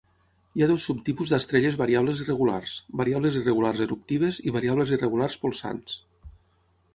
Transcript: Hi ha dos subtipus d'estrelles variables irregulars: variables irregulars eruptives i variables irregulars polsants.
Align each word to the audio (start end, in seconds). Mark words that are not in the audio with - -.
Hi 0.59 0.63
ha 0.63 0.67
dos 0.69 0.85
subtipus 0.87 1.33
d'estrelles 1.33 1.77
variables 1.81 2.23
irregulars: 2.25 2.73
variables 3.03 3.37
irregulars 3.43 3.85
eruptives 3.87 4.41
i 4.51 4.55
variables 4.57 4.95
irregulars 4.97 5.39
polsants. 5.45 6.01